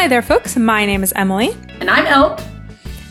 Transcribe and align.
Hi 0.00 0.08
there, 0.08 0.22
folks. 0.22 0.56
My 0.56 0.86
name 0.86 1.02
is 1.02 1.12
Emily. 1.14 1.50
And 1.78 1.90
I'm 1.90 2.06
El. 2.06 2.40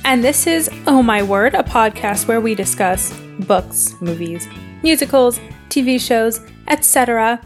And 0.06 0.24
this 0.24 0.48
is 0.48 0.72
Oh 0.88 1.04
My 1.04 1.22
Word, 1.22 1.54
a 1.54 1.62
podcast 1.62 2.28
where 2.28 2.42
we 2.42 2.56
discuss 2.56 3.14
books, 3.42 3.94
movies, 4.02 4.48
musicals, 4.82 5.40
TV 5.70 6.02
shows, 6.02 6.42
etc., 6.68 7.40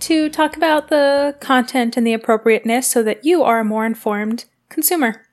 to 0.00 0.30
talk 0.30 0.56
about 0.56 0.88
the 0.88 1.36
content 1.38 1.98
and 1.98 2.06
the 2.06 2.14
appropriateness 2.14 2.90
so 2.90 3.02
that 3.02 3.26
you 3.26 3.42
are 3.42 3.60
a 3.60 3.64
more 3.64 3.84
informed 3.84 4.46
consumer. 4.70 5.26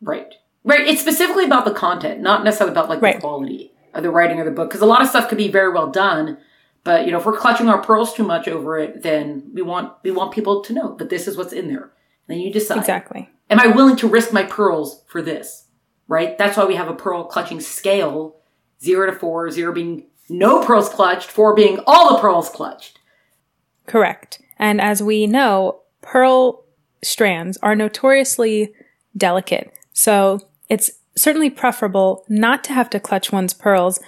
Right. 0.00 0.34
Right. 0.64 0.88
It's 0.88 1.00
specifically 1.00 1.44
about 1.44 1.64
the 1.64 1.72
content, 1.72 2.20
not 2.20 2.42
necessarily 2.42 2.72
about 2.72 2.88
like 2.88 3.00
Right. 3.00 3.14
the 3.14 3.20
quality 3.20 3.70
of 3.94 4.02
the 4.02 4.10
writing 4.10 4.40
of 4.40 4.44
the 4.44 4.50
book. 4.50 4.70
Because 4.70 4.82
a 4.82 4.86
lot 4.86 5.02
of 5.02 5.08
stuff 5.08 5.28
could 5.28 5.38
be 5.38 5.46
very 5.46 5.72
well 5.72 5.86
done, 5.86 6.36
but 6.82 7.06
you 7.06 7.12
know, 7.12 7.18
if 7.18 7.26
we're 7.26 7.36
clutching 7.36 7.68
our 7.68 7.80
pearls 7.80 8.12
too 8.12 8.24
much 8.24 8.48
over 8.48 8.76
it, 8.76 9.04
then 9.04 9.52
we 9.54 9.62
want 9.62 9.92
we 10.02 10.10
want 10.10 10.32
people 10.32 10.62
to 10.62 10.72
know 10.72 10.96
that 10.96 11.10
this 11.10 11.28
is 11.28 11.36
what's 11.36 11.52
in 11.52 11.68
there. 11.68 11.92
Then 12.30 12.38
you 12.38 12.52
decide. 12.52 12.78
Exactly. 12.78 13.28
Am 13.50 13.58
I 13.58 13.66
willing 13.66 13.96
to 13.96 14.08
risk 14.08 14.32
my 14.32 14.44
pearls 14.44 15.02
for 15.08 15.20
this? 15.20 15.66
Right? 16.06 16.38
That's 16.38 16.56
why 16.56 16.64
we 16.64 16.76
have 16.76 16.88
a 16.88 16.94
pearl 16.94 17.24
clutching 17.24 17.60
scale. 17.60 18.36
Zero 18.82 19.10
to 19.10 19.12
four, 19.12 19.50
zero 19.50 19.74
being 19.74 20.06
no 20.28 20.64
pearls 20.64 20.88
clutched, 20.88 21.30
four 21.30 21.54
being 21.54 21.80
all 21.86 22.14
the 22.14 22.20
pearls 22.20 22.48
clutched. 22.48 22.98
Correct. 23.86 24.40
And 24.58 24.80
as 24.80 25.02
we 25.02 25.26
know, 25.26 25.82
pearl 26.00 26.64
strands 27.02 27.58
are 27.62 27.74
notoriously 27.74 28.72
delicate. 29.16 29.72
So 29.92 30.40
it's 30.68 30.90
certainly 31.16 31.50
preferable 31.50 32.24
not 32.28 32.62
to 32.64 32.72
have 32.72 32.88
to 32.90 33.00
clutch 33.00 33.32
one's 33.32 33.52
pearls 33.52 34.00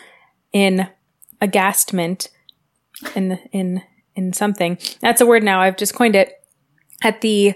in 0.52 0.88
agastment 1.40 2.28
in 3.16 3.38
in 3.50 3.82
in 4.14 4.32
something. 4.32 4.78
That's 5.00 5.20
a 5.20 5.26
word 5.26 5.42
now. 5.42 5.60
I've 5.60 5.76
just 5.76 5.94
coined 5.94 6.14
it 6.14 6.32
at 7.02 7.20
the 7.20 7.54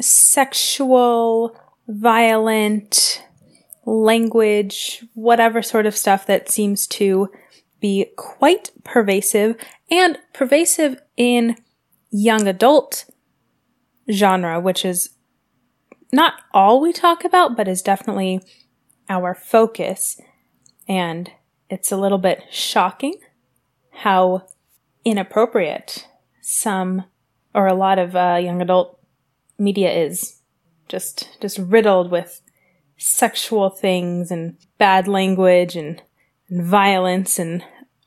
sexual 0.00 1.56
violent 1.88 3.22
language 3.86 5.04
whatever 5.14 5.60
sort 5.62 5.86
of 5.86 5.96
stuff 5.96 6.26
that 6.26 6.50
seems 6.50 6.86
to 6.86 7.30
be 7.80 8.06
quite 8.16 8.70
pervasive 8.82 9.56
and 9.90 10.18
pervasive 10.32 11.02
in 11.16 11.56
young 12.10 12.48
adult 12.48 13.04
genre, 14.10 14.60
which 14.60 14.84
is 14.84 15.10
not 16.12 16.34
all 16.52 16.80
we 16.80 16.92
talk 16.92 17.24
about, 17.24 17.56
but 17.56 17.68
is 17.68 17.82
definitely 17.82 18.40
our 19.08 19.34
focus. 19.34 20.20
And 20.88 21.30
it's 21.68 21.92
a 21.92 21.96
little 21.96 22.18
bit 22.18 22.44
shocking 22.50 23.16
how 23.90 24.46
inappropriate 25.04 26.06
some 26.40 27.04
or 27.54 27.66
a 27.66 27.74
lot 27.74 27.98
of 27.98 28.16
uh, 28.16 28.38
young 28.40 28.62
adult 28.62 28.98
media 29.58 29.92
is. 29.92 30.40
Just, 30.86 31.40
just 31.40 31.58
riddled 31.58 32.10
with 32.10 32.42
sexual 32.98 33.70
things 33.70 34.30
and 34.30 34.56
bad 34.78 35.08
language 35.08 35.76
and, 35.76 36.02
and 36.48 36.62
violence 36.62 37.38
and 37.38 37.64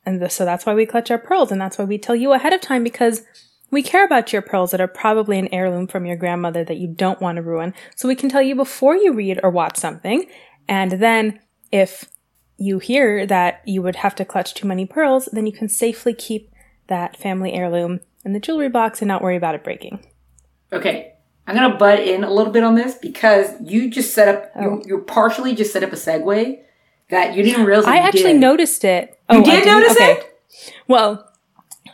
and 0.08 0.22
the, 0.22 0.30
so 0.30 0.46
that's 0.46 0.66
why 0.66 0.74
we 0.74 0.86
clutch 0.86 1.12
our 1.12 1.18
pearls 1.18 1.52
and 1.52 1.60
that's 1.60 1.78
why 1.78 1.84
we 1.84 1.98
tell 1.98 2.16
you 2.16 2.32
ahead 2.32 2.54
of 2.54 2.62
time 2.62 2.82
because 2.82 3.24
we 3.72 3.84
care 3.84 4.06
about 4.06 4.32
your 4.32 4.42
pearls 4.42 4.72
that 4.72 4.80
are 4.80 4.88
probably 4.88 5.38
an 5.38 5.50
heirloom 5.52 5.86
from 5.86 6.06
your 6.06 6.16
grandmother 6.16 6.64
that 6.64 6.78
you 6.78 6.88
don't 6.88 7.20
want 7.20 7.36
to 7.36 7.42
ruin. 7.42 7.74
So 7.98 8.08
we 8.08 8.16
can 8.16 8.30
tell 8.30 8.42
you 8.42 8.56
before 8.56 8.96
you 8.96 9.12
read 9.12 9.42
or 9.44 9.50
watch 9.50 9.76
something. 9.76 10.26
And 10.70 10.94
then 10.94 11.42
if 11.74 12.06
you 12.56 12.80
hear 12.80 13.26
that 13.26 13.62
you 13.66 13.82
would 13.82 13.98
have 13.98 14.16
to 14.16 14.24
clutch 14.24 14.54
too 14.54 14.66
many 14.66 14.86
pearls, 14.86 15.28
then 15.34 15.46
you 15.46 15.52
can 15.52 15.68
safely 15.68 16.14
keep 16.14 16.54
that 16.88 17.18
family 17.18 17.52
heirloom 17.52 18.00
in 18.24 18.32
the 18.32 18.40
jewelry 18.40 18.70
box 18.70 19.02
and 19.02 19.10
not 19.10 19.22
worry 19.22 19.36
about 19.36 19.56
it 19.56 19.64
breaking. 19.66 20.00
Okay, 20.72 21.16
I'm 21.48 21.56
gonna 21.56 21.78
butt 21.78 22.00
in 22.00 22.24
a 22.24 22.32
little 22.32 22.52
bit 22.52 22.64
on 22.64 22.76
this 22.76 22.96
because 22.96 23.50
you 23.64 23.90
just 23.90 24.14
set 24.14 24.28
up, 24.28 24.52
Oh. 24.56 24.62
you, 24.62 24.84
you 24.86 24.98
partially 25.00 25.56
just 25.56 25.72
set 25.74 25.84
up 25.84 25.94
a 25.94 25.96
segue 25.96 26.60
that 27.10 27.36
you 27.36 27.42
didn't 27.44 27.66
realize. 27.66 27.86
I 27.88 27.96
you 27.96 28.02
actually 28.02 28.34
did. 28.34 28.42
noticed 28.42 28.84
it. 28.84 29.18
You 29.32 29.38
Oh, 29.38 29.42
I 29.42 29.44
did 29.44 29.66
notice 29.66 29.92
Okay. 29.94 30.12
it? 30.12 30.40
Well, 30.88 31.32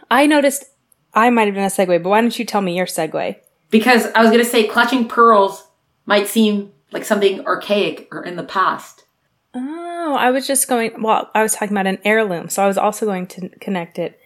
I 0.09 0.25
noticed 0.25 0.65
I 1.13 1.29
might 1.29 1.45
have 1.45 1.55
done 1.55 1.63
a 1.65 1.67
segue, 1.67 2.01
but 2.01 2.09
why 2.09 2.21
don't 2.21 2.37
you 2.37 2.45
tell 2.45 2.61
me 2.61 2.75
your 2.75 2.87
segue? 2.87 3.35
because 3.69 4.05
I 4.13 4.21
was 4.21 4.29
gonna 4.31 4.43
say 4.45 4.67
clutching 4.67 5.07
pearls 5.07 5.67
might 6.05 6.27
seem 6.27 6.71
like 6.91 7.03
something 7.05 7.43
archaic 7.47 8.07
or 8.11 8.23
in 8.23 8.35
the 8.35 8.43
past. 8.43 9.03
Oh, 9.55 10.15
I 10.19 10.29
was 10.31 10.45
just 10.47 10.67
going. 10.67 11.01
Well, 11.01 11.29
I 11.35 11.41
was 11.43 11.53
talking 11.53 11.71
about 11.75 11.87
an 11.87 11.97
heirloom, 12.03 12.49
so 12.49 12.63
I 12.63 12.67
was 12.67 12.77
also 12.77 13.05
going 13.05 13.27
to 13.27 13.49
connect 13.59 13.97
it 13.99 14.19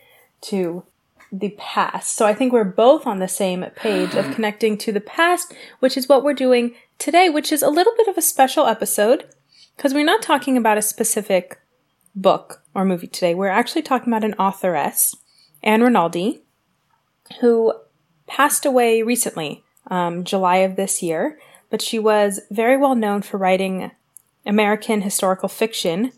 to 0.43 0.83
the 1.31 1.55
past. 1.57 2.15
So 2.15 2.25
I 2.25 2.33
think 2.33 2.53
we're 2.53 2.63
both 2.63 3.05
on 3.05 3.19
the 3.19 3.27
same 3.27 3.65
page 3.75 4.15
of 4.15 4.31
connecting 4.35 4.77
to 4.79 4.91
the 4.91 5.01
past, 5.01 5.53
which 5.79 5.97
is 5.97 6.07
what 6.07 6.23
we're 6.23 6.33
doing 6.33 6.73
today, 6.97 7.29
which 7.29 7.51
is 7.51 7.61
a 7.61 7.69
little 7.69 7.93
bit 7.97 8.07
of 8.07 8.17
a 8.17 8.21
special 8.21 8.65
episode 8.65 9.25
because 9.75 9.93
we're 9.93 10.05
not 10.05 10.21
talking 10.21 10.57
about 10.57 10.77
a 10.77 10.81
specific 10.81 11.59
book 12.15 12.63
or 12.73 12.83
movie 12.83 13.07
today. 13.07 13.35
We're 13.35 13.47
actually 13.47 13.83
talking 13.83 14.11
about 14.11 14.23
an 14.23 14.35
authoress, 14.39 15.15
Ann 15.63 15.83
Rinaldi, 15.83 16.41
who 17.41 17.73
passed 18.25 18.65
away 18.65 19.03
recently, 19.03 19.63
um, 19.89 20.23
July 20.23 20.57
of 20.57 20.75
this 20.75 21.03
year. 21.03 21.39
But 21.69 21.81
she 21.81 21.99
was 21.99 22.39
very 22.49 22.77
well 22.77 22.95
known 22.95 23.21
for 23.21 23.37
writing 23.37 23.91
American 24.45 25.01
historical 25.01 25.49
fiction 25.49 26.13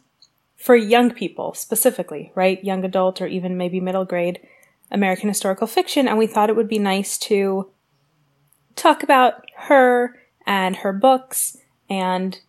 for 0.56 0.76
young 0.76 1.12
people 1.12 1.53
specifically, 1.53 2.31
right? 2.36 2.64
Young 2.64 2.84
adult 2.84 3.22
or 3.22 3.28
even 3.28 3.58
maybe 3.58 3.80
middle 3.80 4.06
grade 4.06 4.40
American 4.91 5.29
historical 5.29 5.67
fiction. 5.67 6.07
And 6.07 6.17
we 6.17 6.27
thought 6.27 6.50
it 6.50 6.55
would 6.55 6.67
be 6.67 6.79
nice 6.79 7.17
to 7.19 7.69
talk 8.75 9.03
about 9.03 9.45
her 9.57 10.19
and 10.45 10.77
her 10.77 10.94
books 10.94 11.57
and 11.89 12.39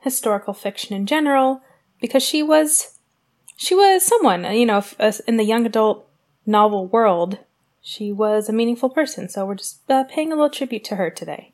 historical 0.00 0.54
fiction 0.54 0.94
in 0.94 1.06
general 1.06 1.60
because 2.00 2.22
she 2.22 2.42
was 2.42 2.98
she 3.56 3.74
was 3.74 4.04
someone 4.04 4.44
you 4.56 4.64
know 4.64 4.82
uh, 4.98 5.12
in 5.26 5.36
the 5.36 5.44
young 5.44 5.66
adult 5.66 6.08
novel 6.46 6.86
world 6.86 7.38
she 7.80 8.12
was 8.12 8.48
a 8.48 8.52
meaningful 8.52 8.88
person 8.88 9.28
so 9.28 9.44
we're 9.44 9.56
just 9.56 9.80
uh, 9.90 10.04
paying 10.04 10.32
a 10.32 10.34
little 10.34 10.50
tribute 10.50 10.84
to 10.84 10.96
her 10.96 11.10
today 11.10 11.52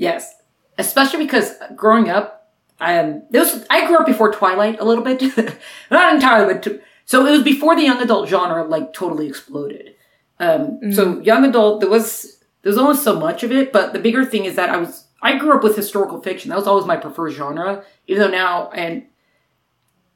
Yes, 0.00 0.34
especially 0.78 1.26
because 1.26 1.52
growing 1.76 2.08
up, 2.08 2.54
um, 2.80 3.24
this 3.28 3.66
I 3.68 3.86
grew 3.86 3.98
up 3.98 4.06
before 4.06 4.32
Twilight 4.32 4.80
a 4.80 4.84
little 4.86 5.04
bit, 5.04 5.22
not 5.90 6.14
entirely, 6.14 6.54
but 6.54 6.80
so 7.10 7.26
it 7.26 7.32
was 7.32 7.42
before 7.42 7.74
the 7.74 7.82
young 7.82 8.00
adult 8.00 8.28
genre 8.28 8.62
like 8.62 8.92
totally 8.92 9.26
exploded. 9.26 9.96
Um, 10.38 10.92
So 10.92 11.18
young 11.20 11.44
adult, 11.44 11.80
there 11.80 11.90
was 11.90 12.38
there 12.62 12.70
was 12.70 12.78
almost 12.78 13.02
so 13.02 13.18
much 13.18 13.42
of 13.42 13.50
it, 13.50 13.72
but 13.72 13.92
the 13.92 13.98
bigger 13.98 14.24
thing 14.24 14.44
is 14.44 14.54
that 14.54 14.70
I 14.70 14.76
was 14.76 15.08
I 15.20 15.36
grew 15.36 15.52
up 15.56 15.64
with 15.64 15.74
historical 15.74 16.22
fiction. 16.22 16.50
That 16.50 16.58
was 16.58 16.68
always 16.68 16.86
my 16.86 16.96
preferred 16.96 17.32
genre, 17.32 17.84
even 18.06 18.22
though 18.22 18.30
now 18.30 18.70
and 18.70 19.06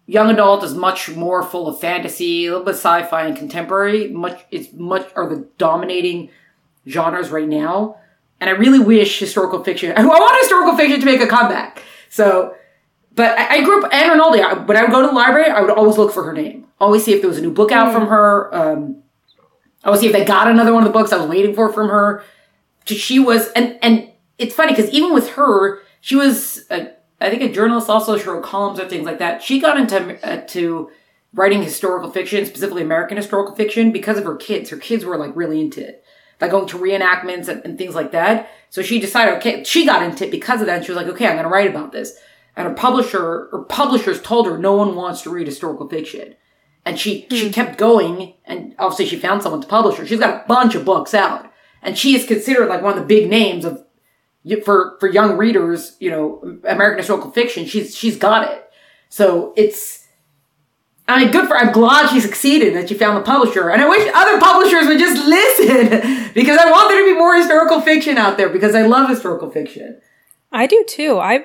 young 0.06 0.31
adult 0.31 0.62
is 0.62 0.75
much 0.75 1.10
more 1.16 1.43
full 1.43 1.66
of 1.66 1.81
fantasy, 1.81 2.47
a 2.47 2.50
little 2.53 2.65
bit 2.65 2.77
sci-fi 2.77 3.26
and 3.26 3.37
contemporary. 3.37 4.09
Much 4.09 4.44
it's 4.53 4.72
much 4.72 5.09
are 5.16 5.28
the 5.28 5.49
dominating 5.59 6.31
genres 6.88 7.31
right 7.31 7.49
now. 7.49 7.97
And 8.41 8.49
I 8.49 8.53
really 8.53 8.78
wish 8.78 9.19
historical 9.19 9.65
fiction. 9.65 9.93
I 9.97 10.06
want 10.06 10.43
historical 10.43 10.76
fiction 10.76 11.00
to 11.00 11.06
make 11.06 11.21
a 11.21 11.26
comeback. 11.26 11.82
So, 12.09 12.55
but 13.15 13.39
I, 13.39 13.57
I 13.57 13.65
grew 13.65 13.83
up 13.85 13.93
Ann 13.93 14.11
Rinaldi. 14.11 14.41
I, 14.41 14.55
when 14.55 14.77
I 14.77 14.83
would 14.83 14.91
go 14.91 15.03
to 15.03 15.09
the 15.09 15.13
library, 15.13 15.51
I 15.51 15.61
would 15.61 15.71
always 15.71 15.99
look 15.99 16.13
for 16.13 16.25
her 16.25 16.33
name. 16.33 16.67
Always 16.81 17.05
see 17.05 17.13
if 17.13 17.21
there 17.21 17.29
was 17.29 17.39
a 17.39 17.43
new 17.43 17.53
book 17.53 17.73
out 17.73 17.93
from 17.93 18.09
her. 18.09 18.55
Um, 18.55 19.03
I 19.83 19.91
would 19.91 20.01
see 20.01 20.07
if 20.07 20.13
they 20.13 20.25
got 20.25 20.49
another 20.49 20.73
one 20.73 20.83
of 20.83 20.93
the 20.93 20.99
books 20.99 21.13
I 21.13 21.19
was 21.19 21.29
waiting 21.29 21.55
for 21.55 21.73
from 21.73 21.89
her. 21.89 22.25
She 22.87 23.19
was, 23.19 23.49
and 23.53 23.79
and 23.83 24.11
it's 24.39 24.55
funny 24.55 24.73
because 24.73 24.91
even 24.91 25.15
with 25.15 25.31
her, 25.31 25.83
she 26.01 26.17
was, 26.17 26.67
a, 26.71 26.93
I 27.21 27.31
think, 27.31 27.43
a 27.43 27.53
journalist. 27.53 27.89
Also, 27.89 28.19
she 28.19 28.29
wrote 28.29 28.45
columns 28.45 28.81
or 28.81 28.89
things 28.89 29.07
like 29.07 29.19
that. 29.19 29.43
She 29.43 29.61
got 29.61 29.79
into 29.79 30.27
uh, 30.27 30.44
to 30.49 30.91
writing 31.33 31.62
historical 31.62 32.11
fiction, 32.11 32.44
specifically 32.44 32.83
American 32.83 33.17
historical 33.17 33.55
fiction, 33.55 33.93
because 33.93 34.19
of 34.19 34.25
her 34.25 34.37
kids. 34.37 34.71
Her 34.71 34.77
kids 34.77 35.05
were 35.05 35.17
like 35.17 35.35
really 35.35 35.61
into 35.61 35.87
it 35.87 36.05
like 36.41 36.50
going 36.50 36.67
to 36.69 36.79
reenactments 36.79 37.49
and, 37.49 37.65
and 37.65 37.79
things 37.79 37.94
like 37.94 38.12
that. 38.12 38.50
So 38.71 38.83
she 38.83 39.00
decided, 39.00 39.35
okay, 39.37 39.65
she 39.65 39.87
got 39.87 40.03
into 40.03 40.27
it 40.27 40.31
because 40.31 40.61
of 40.61 40.67
that. 40.67 40.79
And 40.79 40.85
she 40.85 40.93
was 40.93 40.97
like, 40.97 41.06
okay, 41.09 41.27
I'm 41.27 41.35
going 41.35 41.44
to 41.44 41.50
write 41.50 41.71
about 41.71 41.93
this. 41.93 42.19
And 42.56 42.69
her 42.69 42.75
publisher 42.75 43.49
or 43.53 43.65
publishers 43.65 44.23
told 44.23 44.47
her 44.47 44.56
no 44.56 44.75
one 44.75 44.95
wants 44.95 45.23
to 45.23 45.31
read 45.31 45.47
historical 45.47 45.89
fiction. 45.89 46.37
And 46.85 46.99
she, 46.99 47.27
she 47.31 47.47
hmm. 47.47 47.53
kept 47.53 47.79
going 47.79 48.35
and 48.45 48.75
obviously 48.79 49.06
she 49.06 49.19
found 49.19 49.43
someone 49.43 49.62
to 49.62 49.67
publish 49.67 49.97
her. 49.97 50.06
She's 50.06 50.21
got 50.21 50.45
a 50.45 50.49
bunch 50.49 50.75
of 50.75 50.85
books 50.85 51.15
out 51.15 51.51
and 51.83 51.99
she 51.99 52.15
is 52.15 52.27
considered 52.27 52.69
like 52.69 52.83
one 52.83 52.95
of 52.95 53.01
the 53.01 53.06
big 53.06 53.29
names 53.29 53.65
of 53.65 53.85
for, 54.65 54.97
for 55.01 55.09
young 55.09 55.37
readers, 55.37 55.97
you 56.01 56.11
know, 56.11 56.59
American 56.65 56.99
historical 56.99 57.31
fiction. 57.31 57.65
She's, 57.65 57.97
she's 57.97 58.17
got 58.17 58.51
it. 58.51 58.65
So 59.09 59.55
it's, 59.57 60.05
I 61.07 61.23
mean, 61.23 61.33
good 61.33 61.47
for. 61.49 61.57
I'm 61.57 61.73
glad 61.73 62.11
she 62.11 62.21
succeeded 62.21 62.75
that 62.75 62.89
she 62.89 62.95
found 62.95 63.19
the 63.19 63.23
publisher, 63.23 63.69
and 63.69 63.83
I 63.83 63.89
wish 63.89 64.11
other 64.15 64.41
publishers 64.41 64.87
would 64.87 64.99
just 64.99 65.27
listen 65.27 66.31
because 66.33 66.59
I 66.59 66.71
want 66.71 66.89
there 66.89 67.05
to 67.05 67.12
be 67.12 67.19
more 67.19 67.37
historical 67.37 67.81
fiction 67.83 68.17
out 68.17 68.39
there 68.39 68.49
because 68.49 68.75
I 68.75 68.83
love 68.83 69.11
historical 69.11 69.50
fiction. 69.50 70.00
I 70.50 70.67
do 70.67 70.83
too. 70.89 71.19
I 71.19 71.45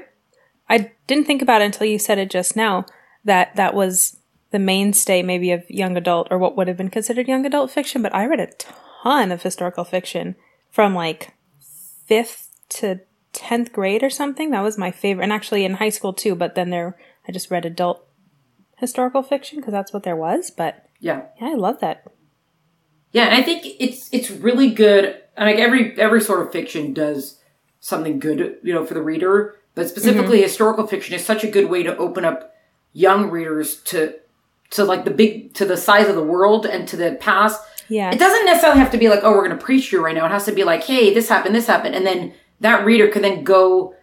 I 0.70 0.92
didn't 1.08 1.26
think 1.26 1.42
about 1.42 1.62
it 1.62 1.66
until 1.66 1.88
you 1.88 2.00
said 2.00 2.18
it 2.20 2.30
just 2.30 2.56
now 2.56 2.86
that 3.26 3.56
that 3.56 3.74
was 3.74 4.18
the 4.52 4.60
mainstay 4.60 5.22
maybe 5.24 5.52
of 5.52 5.64
young 5.70 5.98
adult 5.98 6.28
or 6.32 6.38
what 6.38 6.56
would 6.56 6.68
have 6.68 6.78
been 6.78 6.90
considered 6.90 7.28
young 7.28 7.46
adult 7.46 7.72
fiction, 7.72 8.02
but 8.02 8.14
I 8.14 8.26
read 8.26 8.40
a 8.40 8.52
ton 8.58 9.32
of 9.32 9.44
historical 9.44 9.84
fiction 9.84 10.36
from 10.72 10.94
like 10.96 11.34
5th 12.10 12.48
to 12.70 13.02
10th 13.34 13.72
grade 13.72 14.04
or 14.04 14.10
something. 14.10 14.52
That 14.52 14.64
was 14.64 14.78
my 14.78 14.92
favorite. 14.92 15.24
And 15.24 15.34
actually 15.34 15.66
in 15.66 15.76
high 15.76 15.90
school 15.90 16.14
too, 16.14 16.36
but 16.36 16.56
then 16.56 16.70
there, 16.70 16.98
I 17.28 17.32
just 17.32 17.52
read 17.52 17.66
adult 17.66 18.06
historical 18.78 19.22
fiction 19.24 19.60
because 19.60 19.72
that's 19.74 19.94
what 19.94 20.04
there 20.04 20.16
was. 20.16 20.52
But 20.52 20.86
Yeah. 21.00 21.24
yeah, 21.40 21.50
I 21.50 21.56
love 21.56 21.80
that. 21.82 22.04
Yeah, 23.12 23.26
and 23.26 23.36
I 23.36 23.42
think 23.42 23.66
it's 23.80 24.10
it's 24.12 24.30
really 24.30 24.70
good. 24.70 25.20
And 25.36 25.50
like 25.50 25.58
every 25.60 26.00
every 26.00 26.22
sort 26.22 26.42
of 26.46 26.52
fiction 26.52 26.94
does 26.94 27.40
something 27.80 28.20
good, 28.20 28.58
you 28.64 28.74
know, 28.74 28.86
for 28.86 28.94
the 28.94 29.02
reader. 29.02 29.56
But 29.80 29.88
specifically, 29.88 30.40
mm-hmm. 30.40 30.44
historical 30.44 30.86
fiction 30.88 31.16
is 31.16 31.26
such 31.26 31.46
a 31.46 31.48
good 31.50 31.70
way 31.70 31.84
to 31.84 31.96
open 31.96 32.26
up 32.26 32.54
young 32.92 33.30
readers 33.30 33.78
to 33.84 34.14
to 34.72 34.84
like 34.84 35.06
the 35.06 35.12
big 35.12 35.54
to 35.54 35.64
the 35.64 35.78
size 35.78 36.10
of 36.10 36.16
the 36.16 36.24
world 36.24 36.66
and 36.66 36.86
to 36.90 36.98
the 36.98 37.16
past. 37.22 37.62
Yeah. 37.88 38.12
It 38.12 38.20
doesn't 38.20 38.46
necessarily 38.46 38.82
have 38.82 38.92
to 38.92 38.98
be 38.98 39.08
like, 39.08 39.22
oh, 39.24 39.32
we're 39.32 39.48
going 39.48 39.58
to 39.58 39.64
preach 39.64 39.90
to 39.90 39.96
you 39.96 40.04
right 40.04 40.14
now. 40.14 40.26
It 40.26 40.32
has 40.32 40.44
to 40.46 40.52
be 40.52 40.66
like, 40.66 40.84
hey, 40.84 41.14
this 41.14 41.30
happened, 41.30 41.56
this 41.56 41.66
happened, 41.66 41.96
and 41.96 42.06
then 42.06 42.34
that 42.60 42.86
reader 42.86 43.08
can 43.08 43.22
then 43.22 43.46
go. 43.46 43.96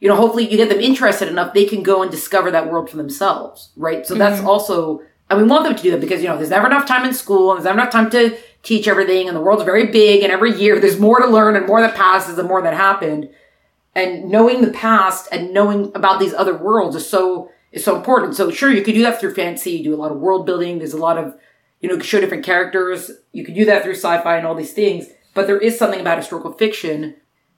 You 0.00 0.08
know, 0.08 0.16
hopefully 0.16 0.50
you 0.50 0.58
get 0.58 0.68
them 0.68 0.80
interested 0.80 1.28
enough, 1.28 1.54
they 1.54 1.64
can 1.64 1.82
go 1.82 2.02
and 2.02 2.10
discover 2.10 2.50
that 2.50 2.70
world 2.70 2.90
for 2.90 2.98
themselves, 2.98 3.70
right? 3.74 4.06
So 4.06 4.14
that's 4.14 4.40
mm-hmm. 4.40 4.48
also, 4.48 5.00
and 5.30 5.40
we 5.40 5.46
want 5.46 5.64
them 5.64 5.74
to 5.74 5.82
do 5.82 5.92
that 5.92 6.00
because, 6.00 6.20
you 6.20 6.28
know, 6.28 6.36
there's 6.36 6.50
never 6.50 6.66
enough 6.66 6.86
time 6.86 7.06
in 7.06 7.14
school 7.14 7.52
and 7.52 7.58
there's 7.58 7.64
never 7.64 7.78
enough 7.78 7.92
time 7.92 8.10
to 8.10 8.36
teach 8.64 8.86
everything 8.86 9.28
and 9.28 9.36
the 9.36 9.40
world's 9.40 9.62
very 9.62 9.86
big 9.86 10.24
and 10.24 10.32
every 10.32 10.52
year 10.60 10.78
there's 10.80 10.98
more 10.98 11.20
to 11.20 11.26
learn 11.28 11.54
and 11.54 11.66
more 11.66 11.80
that 11.80 11.94
passes 11.94 12.36
and 12.36 12.48
more 12.48 12.60
that 12.60 12.74
happened. 12.74 13.30
And 13.94 14.30
knowing 14.30 14.62
the 14.62 14.70
past 14.70 15.28
and 15.30 15.52
knowing 15.52 15.92
about 15.94 16.18
these 16.18 16.32
other 16.32 16.56
worlds 16.56 16.96
is 16.96 17.08
so, 17.08 17.50
is 17.72 17.84
so 17.84 17.96
important. 17.96 18.34
So 18.34 18.50
sure, 18.50 18.70
you 18.70 18.82
could 18.82 18.94
do 18.94 19.02
that 19.02 19.20
through 19.20 19.34
fantasy, 19.34 19.72
you 19.72 19.84
do 19.84 19.94
a 19.94 19.96
lot 19.96 20.12
of 20.12 20.18
world 20.18 20.46
building, 20.46 20.78
there's 20.78 20.94
a 20.94 20.98
lot 20.98 21.18
of, 21.18 21.36
you 21.80 21.88
know, 21.88 21.98
show 21.98 22.20
different 22.20 22.44
characters, 22.44 23.10
you 23.32 23.44
could 23.44 23.54
do 23.54 23.64
that 23.66 23.82
through 23.82 23.94
sci-fi 23.94 24.36
and 24.36 24.46
all 24.46 24.54
these 24.54 24.72
things, 24.72 25.08
but 25.34 25.46
there 25.46 25.58
is 25.58 25.78
something 25.78 26.00
about 26.00 26.18
historical 26.18 26.52
fiction 26.52 27.16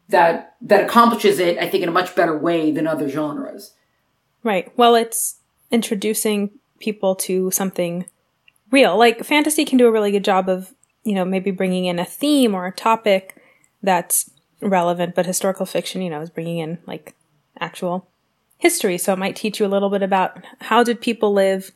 that 0.09 0.55
that 0.61 0.85
accomplishes 0.85 1.39
it, 1.39 1.59
I 1.59 1.69
think, 1.69 1.83
in 1.83 1.89
a 1.89 1.93
much 1.93 2.15
better 2.15 2.37
way 2.37 2.71
than 2.71 2.87
other 2.87 3.09
genres. 3.09 3.75
Right. 4.43 4.71
Well, 4.77 4.95
it's 4.95 5.41
introducing 5.71 6.51
people 6.79 7.15
to 7.15 7.51
something 7.51 8.07
real. 8.71 8.99
Like 8.99 9.25
fantasy 9.25 9.65
can 9.65 9.79
do 9.79 9.87
a 9.87 9.93
really 9.93 10.11
good 10.11 10.25
job 10.25 10.49
of, 10.49 10.75
you 11.05 11.15
know, 11.15 11.25
maybe 11.25 11.51
bringing 11.51 11.87
in 11.87 11.99
a 11.99 12.05
theme 12.05 12.55
or 12.55 12.67
a 12.67 12.73
topic 12.73 13.43
that's 13.83 14.31
relevant, 14.65 15.15
but 15.15 15.27
historical 15.27 15.67
fiction, 15.67 16.03
you 16.03 16.11
know, 16.11 16.21
is 16.21 16.31
bringing 16.31 16.59
in 16.59 16.79
like 16.87 17.15
actual 17.61 18.09
history. 18.59 18.99
So 18.99 19.13
it 19.13 19.19
might 19.19 19.37
teach 19.37 19.61
you 19.61 19.67
a 19.67 19.69
little 19.69 19.91
bit 19.91 20.03
about 20.03 20.43
how 20.63 20.83
did 20.83 21.01
people 21.01 21.33
live 21.33 21.71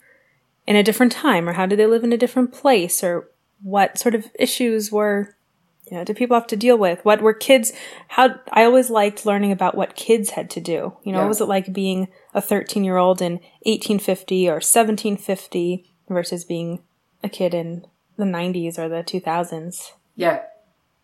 in 0.66 0.76
a 0.76 0.82
different 0.82 1.12
time 1.12 1.48
or 1.48 1.52
how 1.52 1.66
did 1.66 1.78
they 1.78 1.86
live 1.86 2.04
in 2.04 2.12
a 2.12 2.18
different 2.18 2.52
place 2.52 3.02
or 3.04 3.28
what 3.62 3.98
sort 3.98 4.14
of 4.14 4.26
issues 4.38 4.90
were 4.92 5.34
you 5.90 5.96
know, 5.96 6.04
did 6.04 6.16
people 6.16 6.34
have 6.36 6.46
to 6.48 6.56
deal 6.56 6.76
with? 6.76 7.02
What 7.02 7.22
were 7.22 7.32
kids? 7.32 7.72
How 8.08 8.38
I 8.52 8.64
always 8.64 8.90
liked 8.90 9.24
learning 9.24 9.52
about 9.52 9.74
what 9.74 9.96
kids 9.96 10.30
had 10.30 10.50
to 10.50 10.60
do. 10.60 10.92
You 11.02 11.12
know, 11.12 11.18
Yeah. 11.18 11.22
what 11.22 11.28
was 11.28 11.40
it 11.40 11.46
like 11.48 11.72
being 11.72 12.08
a 12.34 12.42
13 12.42 12.84
year 12.84 12.98
old 12.98 13.22
in 13.22 13.40
1850 13.64 14.48
or 14.48 14.60
1750 14.60 15.86
versus 16.10 16.44
being 16.44 16.80
a 17.24 17.28
kid 17.30 17.54
in 17.54 17.86
the 18.18 18.24
90s 18.26 18.78
or 18.78 18.88
the 18.88 19.02
2000s? 19.02 19.92
Yeah. 20.14 20.42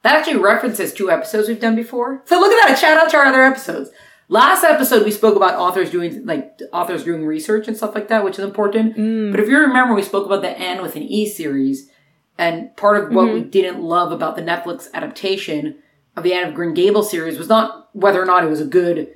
That 0.04 0.16
actually 0.16 0.36
references 0.36 0.92
two 0.92 1.10
episodes 1.10 1.48
we've 1.48 1.58
done 1.58 1.74
before. 1.74 2.22
So 2.26 2.38
look 2.38 2.52
at 2.52 2.68
that. 2.68 2.78
Shout 2.78 2.98
out 2.98 3.10
to 3.10 3.16
our 3.16 3.24
other 3.24 3.42
episodes. 3.42 3.88
Last 4.28 4.62
episode 4.62 5.02
we 5.02 5.10
spoke 5.10 5.34
about 5.34 5.58
authors 5.58 5.90
doing 5.90 6.26
like 6.26 6.60
authors 6.74 7.04
doing 7.04 7.24
research 7.24 7.68
and 7.68 7.76
stuff 7.76 7.94
like 7.94 8.08
that, 8.08 8.22
which 8.22 8.38
is 8.38 8.44
important. 8.44 8.98
Mm. 8.98 9.30
But 9.30 9.40
if 9.40 9.48
you 9.48 9.58
remember, 9.58 9.94
we 9.94 10.02
spoke 10.02 10.26
about 10.26 10.42
the 10.42 10.50
Anne 10.50 10.82
with 10.82 10.94
an 10.94 11.04
E 11.04 11.26
series, 11.26 11.90
and 12.36 12.76
part 12.76 13.02
of 13.02 13.14
what 13.14 13.32
we 13.32 13.40
mm-hmm. 13.40 13.48
didn't 13.48 13.82
love 13.82 14.12
about 14.12 14.36
the 14.36 14.42
Netflix 14.42 14.92
adaptation 14.92 15.76
of 16.16 16.22
the 16.22 16.34
Anne 16.34 16.48
of 16.48 16.54
Green 16.54 16.74
Gables 16.74 17.10
series 17.10 17.38
was 17.38 17.48
not 17.48 17.88
whether 17.94 18.20
or 18.20 18.26
not 18.26 18.44
it 18.44 18.50
was 18.50 18.60
a 18.60 18.66
good, 18.66 19.08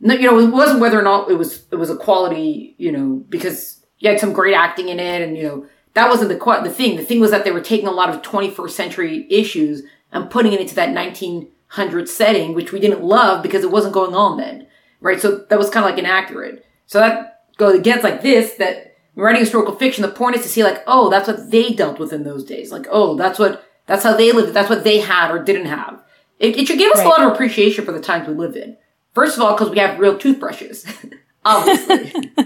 you 0.00 0.22
know, 0.22 0.40
it 0.40 0.50
wasn't 0.50 0.80
whether 0.80 0.98
or 0.98 1.04
not 1.04 1.30
it 1.30 1.34
was 1.34 1.66
it 1.70 1.76
was 1.76 1.88
a 1.88 1.96
quality, 1.96 2.74
you 2.78 2.90
know, 2.90 3.24
because 3.28 3.84
you 4.00 4.10
had 4.10 4.18
some 4.18 4.32
great 4.32 4.54
acting 4.54 4.88
in 4.88 4.98
it, 4.98 5.22
and 5.22 5.36
you 5.36 5.44
know 5.44 5.66
that 5.94 6.08
wasn't 6.08 6.30
the 6.30 6.60
the 6.64 6.70
thing. 6.70 6.96
The 6.96 7.04
thing 7.04 7.20
was 7.20 7.30
that 7.30 7.44
they 7.44 7.52
were 7.52 7.60
taking 7.60 7.86
a 7.86 7.92
lot 7.92 8.10
of 8.10 8.22
21st 8.22 8.70
century 8.70 9.26
issues 9.30 9.84
and 10.12 10.30
putting 10.30 10.52
it 10.52 10.60
into 10.60 10.74
that 10.74 10.94
1900 10.94 12.08
setting, 12.08 12.54
which 12.54 12.72
we 12.72 12.80
didn't 12.80 13.02
love 13.02 13.42
because 13.42 13.64
it 13.64 13.70
wasn't 13.70 13.94
going 13.94 14.14
on 14.14 14.36
then, 14.36 14.66
right? 15.00 15.20
So 15.20 15.44
that 15.48 15.58
was 15.58 15.70
kind 15.70 15.84
of 15.84 15.90
like 15.90 15.98
inaccurate. 15.98 16.64
So 16.86 17.00
that 17.00 17.46
goes 17.56 17.78
against 17.78 18.04
like 18.04 18.22
this 18.22 18.54
that 18.54 18.96
when 19.14 19.24
writing 19.24 19.40
historical 19.40 19.74
fiction, 19.74 20.02
the 20.02 20.08
point 20.08 20.36
is 20.36 20.42
to 20.42 20.48
see 20.48 20.64
like, 20.64 20.82
oh, 20.86 21.10
that's 21.10 21.28
what 21.28 21.50
they 21.50 21.72
dealt 21.72 21.98
with 21.98 22.12
in 22.12 22.24
those 22.24 22.44
days. 22.44 22.70
Like, 22.70 22.86
oh, 22.90 23.16
that's 23.16 23.38
what 23.38 23.64
that's 23.86 24.04
how 24.04 24.16
they 24.16 24.32
lived. 24.32 24.54
That's 24.54 24.70
what 24.70 24.84
they 24.84 25.00
had 25.00 25.30
or 25.30 25.42
didn't 25.42 25.66
have. 25.66 26.02
It, 26.38 26.56
it 26.56 26.66
should 26.66 26.78
give 26.78 26.92
us 26.92 27.00
a 27.00 27.08
lot 27.08 27.22
of 27.22 27.32
appreciation 27.32 27.84
for 27.84 27.92
the 27.92 28.00
times 28.00 28.28
we 28.28 28.34
live 28.34 28.56
in. 28.56 28.76
First 29.14 29.36
of 29.36 29.42
all, 29.42 29.54
because 29.54 29.70
we 29.70 29.78
have 29.78 29.98
real 29.98 30.18
toothbrushes, 30.18 30.86
obviously. 31.44 32.12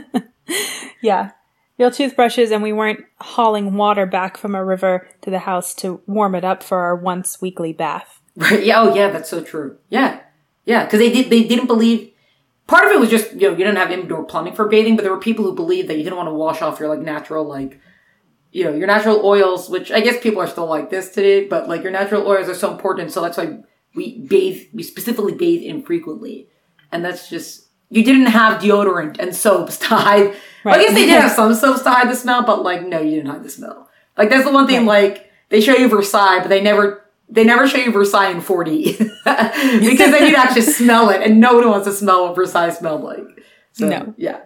Yeah. 1.00 1.30
Real 1.78 1.90
toothbrushes, 1.90 2.50
and 2.50 2.62
we 2.62 2.72
weren't 2.72 3.04
hauling 3.20 3.74
water 3.74 4.06
back 4.06 4.38
from 4.38 4.54
a 4.54 4.64
river 4.64 5.06
to 5.20 5.30
the 5.30 5.40
house 5.40 5.74
to 5.74 6.00
warm 6.06 6.34
it 6.34 6.44
up 6.44 6.62
for 6.62 6.78
our 6.78 6.96
once 6.96 7.42
weekly 7.42 7.72
bath. 7.72 8.20
Right. 8.34 8.64
Yeah. 8.64 8.80
Oh, 8.80 8.94
yeah. 8.94 9.10
That's 9.10 9.28
so 9.28 9.42
true. 9.42 9.78
Yeah. 9.90 10.20
Yeah. 10.64 10.84
Because 10.84 11.00
they 11.00 11.12
did. 11.12 11.30
They 11.30 11.44
didn't 11.44 11.66
believe. 11.66 12.12
Part 12.66 12.86
of 12.86 12.92
it 12.92 12.98
was 12.98 13.10
just 13.10 13.32
you 13.32 13.42
know 13.42 13.50
you 13.50 13.56
didn't 13.64 13.76
have 13.76 13.90
indoor 13.90 14.24
plumbing 14.24 14.54
for 14.54 14.68
bathing, 14.68 14.96
but 14.96 15.02
there 15.02 15.12
were 15.12 15.20
people 15.20 15.44
who 15.44 15.54
believed 15.54 15.88
that 15.88 15.96
you 15.96 16.02
didn't 16.02 16.16
want 16.16 16.28
to 16.28 16.34
wash 16.34 16.62
off 16.62 16.80
your 16.80 16.88
like 16.88 16.98
natural 16.98 17.44
like, 17.44 17.80
you 18.50 18.64
know, 18.64 18.72
your 18.74 18.86
natural 18.86 19.24
oils, 19.24 19.68
which 19.68 19.92
I 19.92 20.00
guess 20.00 20.20
people 20.20 20.40
are 20.40 20.48
still 20.48 20.66
like 20.66 20.90
this 20.90 21.10
today, 21.10 21.46
but 21.46 21.68
like 21.68 21.82
your 21.82 21.92
natural 21.92 22.26
oils 22.26 22.48
are 22.48 22.54
so 22.54 22.72
important, 22.72 23.12
so 23.12 23.20
that's 23.22 23.38
why 23.38 23.58
we 23.94 24.26
bathe. 24.26 24.66
We 24.72 24.82
specifically 24.82 25.34
bathe 25.34 25.62
infrequently, 25.62 26.48
and 26.90 27.04
that's 27.04 27.30
just 27.30 27.65
you 27.90 28.04
didn't 28.04 28.26
have 28.26 28.60
deodorant 28.60 29.18
and 29.18 29.34
soaps 29.34 29.78
to 29.80 29.86
hide. 29.86 30.34
Well, 30.64 30.74
I 30.74 30.82
guess 30.82 30.94
they 30.94 31.06
did 31.06 31.20
have 31.20 31.32
some 31.36 31.54
soaps 31.54 31.82
to 31.82 31.90
hide 31.90 32.10
the 32.10 32.16
smell, 32.16 32.42
but 32.44 32.62
like 32.62 32.86
no, 32.86 33.00
you 33.00 33.12
didn't 33.16 33.30
hide 33.30 33.42
the 33.44 33.50
smell. 33.50 33.88
Like 34.16 34.30
that's 34.30 34.44
the 34.44 34.52
one 34.52 34.66
thing. 34.66 34.86
Right. 34.86 35.12
Like 35.14 35.30
they 35.50 35.60
show 35.60 35.76
you 35.76 35.88
Versailles, 35.88 36.40
but 36.40 36.48
they 36.48 36.60
never 36.60 37.02
they 37.28 37.44
never 37.44 37.66
show 37.68 37.78
you 37.78 37.90
Versailles 37.92 38.30
in 38.30 38.40
4D 38.40 38.98
because 39.80 40.10
then 40.12 40.26
you'd 40.26 40.36
actually 40.36 40.62
smell 40.62 41.10
it, 41.10 41.22
and 41.22 41.40
no 41.40 41.54
one 41.54 41.68
wants 41.68 41.86
to 41.86 41.92
smell 41.92 42.26
what 42.26 42.36
Versailles 42.36 42.70
smelled 42.70 43.02
like. 43.02 43.24
So, 43.72 43.88
No. 43.88 44.14
yeah, 44.16 44.40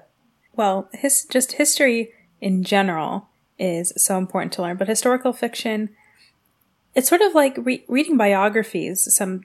Well, 0.57 0.89
his 0.93 1.25
just 1.25 1.53
history 1.53 2.11
in 2.41 2.65
general 2.65 3.29
is 3.59 3.93
so 3.97 4.17
important 4.19 4.53
to 4.55 4.63
learn, 4.63 4.77
but 4.77 4.89
historical 4.89 5.33
fiction, 5.35 5.91
it's 6.95 7.09
sort 7.09 7.21
of 7.21 7.35
like 7.35 7.55
re- 7.59 7.85
reading 7.87 8.17
biographies. 8.17 9.15
Some 9.15 9.43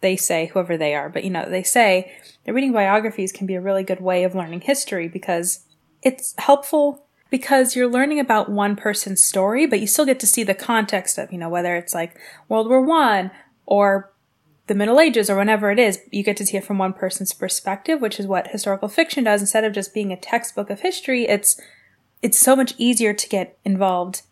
they 0.00 0.16
say, 0.16 0.46
whoever 0.46 0.76
they 0.76 0.94
are, 0.94 1.08
but 1.08 1.24
you 1.24 1.30
know, 1.30 1.48
they 1.48 1.62
say 1.62 2.12
that 2.44 2.52
reading 2.52 2.72
biographies 2.72 3.32
can 3.32 3.46
be 3.46 3.54
a 3.54 3.60
really 3.60 3.82
good 3.82 4.00
way 4.00 4.24
of 4.24 4.34
learning 4.34 4.60
history 4.62 5.08
because 5.08 5.64
it's 6.02 6.34
helpful 6.38 7.06
because 7.30 7.74
you're 7.74 7.90
learning 7.90 8.20
about 8.20 8.48
one 8.48 8.76
person's 8.76 9.24
story, 9.24 9.66
but 9.66 9.80
you 9.80 9.86
still 9.86 10.04
get 10.04 10.20
to 10.20 10.26
see 10.26 10.44
the 10.44 10.54
context 10.54 11.18
of, 11.18 11.32
you 11.32 11.38
know, 11.38 11.48
whether 11.48 11.74
it's 11.74 11.94
like 11.94 12.16
World 12.48 12.68
War 12.68 12.80
One 12.80 13.30
or 13.64 14.12
the 14.66 14.74
Middle 14.74 15.00
Ages 15.00 15.28
or 15.30 15.36
whenever 15.36 15.70
it 15.70 15.78
is, 15.78 16.00
you 16.10 16.22
get 16.22 16.36
to 16.36 16.46
see 16.46 16.56
it 16.56 16.64
from 16.64 16.78
one 16.78 16.92
person's 16.92 17.32
perspective, 17.32 18.00
which 18.00 18.20
is 18.20 18.26
what 18.26 18.48
historical 18.48 18.88
fiction 18.88 19.24
does. 19.24 19.40
Instead 19.40 19.64
of 19.64 19.72
just 19.72 19.94
being 19.94 20.12
a 20.12 20.16
textbook 20.16 20.70
of 20.70 20.80
history, 20.80 21.26
it's 21.26 21.60
it's 22.22 22.38
so 22.38 22.56
much 22.56 22.74
easier 22.78 23.12
to 23.12 23.28
get 23.28 23.58
involved 23.64 24.22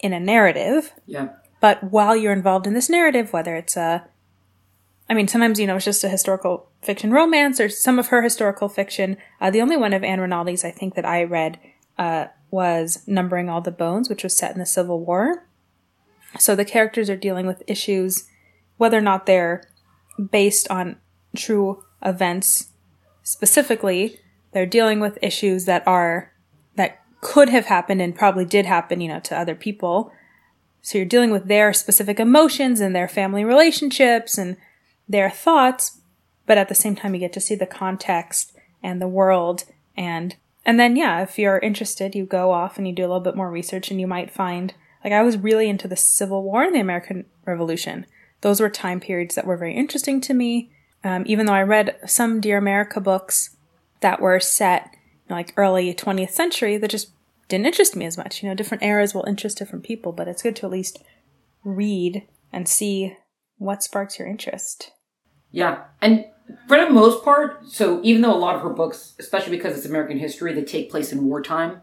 in 0.00 0.12
a 0.12 0.20
narrative. 0.20 0.92
yeah, 1.06 1.28
But 1.60 1.84
while 1.84 2.16
you're 2.16 2.32
involved 2.32 2.66
in 2.66 2.74
this 2.74 2.90
narrative, 2.90 3.32
whether 3.32 3.54
it's 3.54 3.76
a 3.76 4.06
I 5.08 5.14
mean, 5.14 5.28
sometimes, 5.28 5.60
you 5.60 5.66
know, 5.66 5.76
it's 5.76 5.84
just 5.84 6.04
a 6.04 6.08
historical 6.08 6.70
fiction 6.82 7.10
romance 7.10 7.60
or 7.60 7.68
some 7.68 7.98
of 7.98 8.08
her 8.08 8.22
historical 8.22 8.68
fiction. 8.68 9.16
Uh, 9.40 9.50
the 9.50 9.60
only 9.60 9.76
one 9.76 9.92
of 9.92 10.02
Ann 10.02 10.18
Rinaldi's 10.18 10.64
I 10.64 10.70
think 10.70 10.94
that 10.94 11.04
I 11.04 11.24
read 11.24 11.58
uh, 11.98 12.26
was 12.50 13.02
Numbering 13.06 13.48
All 13.48 13.60
the 13.60 13.70
Bones, 13.70 14.08
which 14.08 14.22
was 14.22 14.36
set 14.36 14.52
in 14.52 14.58
the 14.58 14.66
Civil 14.66 15.04
War. 15.04 15.46
So 16.38 16.56
the 16.56 16.64
characters 16.64 17.10
are 17.10 17.16
dealing 17.16 17.46
with 17.46 17.62
issues, 17.66 18.28
whether 18.76 18.98
or 18.98 19.02
not 19.02 19.26
they're 19.26 19.64
based 20.30 20.68
on 20.70 20.96
true 21.36 21.84
events 22.02 22.70
specifically, 23.22 24.20
they're 24.52 24.66
dealing 24.66 25.00
with 25.00 25.18
issues 25.20 25.64
that 25.64 25.86
are, 25.86 26.32
that 26.76 27.02
could 27.20 27.48
have 27.48 27.66
happened 27.66 28.00
and 28.00 28.14
probably 28.14 28.44
did 28.44 28.66
happen, 28.66 29.00
you 29.00 29.08
know, 29.08 29.20
to 29.20 29.36
other 29.36 29.54
people. 29.54 30.12
So 30.82 30.98
you're 30.98 31.06
dealing 31.06 31.30
with 31.30 31.48
their 31.48 31.72
specific 31.72 32.20
emotions 32.20 32.80
and 32.80 32.94
their 32.94 33.08
family 33.08 33.44
relationships 33.44 34.38
and 34.38 34.56
their 35.08 35.30
thoughts, 35.30 36.00
but 36.46 36.58
at 36.58 36.68
the 36.68 36.74
same 36.74 36.96
time 36.96 37.14
you 37.14 37.20
get 37.20 37.32
to 37.34 37.40
see 37.40 37.54
the 37.54 37.66
context 37.66 38.52
and 38.82 39.00
the 39.00 39.08
world 39.08 39.64
and 39.96 40.36
and 40.66 40.80
then 40.80 40.96
yeah, 40.96 41.22
if 41.22 41.38
you're 41.38 41.58
interested, 41.58 42.14
you 42.14 42.24
go 42.24 42.50
off 42.50 42.78
and 42.78 42.88
you 42.88 42.94
do 42.94 43.02
a 43.02 43.08
little 43.08 43.20
bit 43.20 43.36
more 43.36 43.50
research 43.50 43.90
and 43.90 44.00
you 44.00 44.06
might 44.06 44.30
find 44.30 44.72
like 45.02 45.12
I 45.12 45.22
was 45.22 45.36
really 45.36 45.68
into 45.68 45.86
the 45.86 45.96
Civil 45.96 46.42
War 46.42 46.62
and 46.62 46.74
the 46.74 46.80
American 46.80 47.26
Revolution. 47.44 48.06
Those 48.40 48.60
were 48.60 48.70
time 48.70 49.00
periods 49.00 49.34
that 49.34 49.46
were 49.46 49.58
very 49.58 49.74
interesting 49.74 50.20
to 50.22 50.34
me. 50.34 50.70
Um, 51.02 51.24
even 51.26 51.44
though 51.44 51.52
I 51.52 51.62
read 51.62 51.98
some 52.06 52.40
Dear 52.40 52.56
America 52.56 52.98
books 52.98 53.56
that 54.00 54.20
were 54.20 54.40
set 54.40 54.96
in 55.28 55.36
like 55.36 55.52
early 55.56 55.92
20th 55.92 56.30
century 56.30 56.78
that 56.78 56.90
just 56.90 57.10
didn't 57.48 57.66
interest 57.66 57.94
me 57.94 58.06
as 58.06 58.16
much. 58.16 58.42
You 58.42 58.48
know, 58.48 58.54
different 58.54 58.82
eras 58.82 59.14
will 59.14 59.24
interest 59.26 59.58
different 59.58 59.84
people, 59.84 60.12
but 60.12 60.28
it's 60.28 60.42
good 60.42 60.56
to 60.56 60.66
at 60.66 60.72
least 60.72 61.02
read 61.62 62.26
and 62.52 62.68
see 62.68 63.16
what 63.58 63.82
sparks 63.82 64.18
your 64.18 64.28
interest. 64.28 64.92
Yeah. 65.50 65.84
And 66.00 66.26
for 66.68 66.78
the 66.78 66.90
most 66.90 67.24
part, 67.24 67.66
so 67.68 68.00
even 68.02 68.22
though 68.22 68.34
a 68.34 68.36
lot 68.36 68.56
of 68.56 68.62
her 68.62 68.70
books, 68.70 69.14
especially 69.18 69.56
because 69.56 69.76
it's 69.76 69.86
American 69.86 70.18
history, 70.18 70.52
they 70.52 70.64
take 70.64 70.90
place 70.90 71.12
in 71.12 71.24
wartime, 71.24 71.80